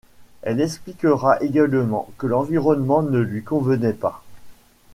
[0.41, 4.23] Elle expliquera également que l'environnement ne lui convenait pas.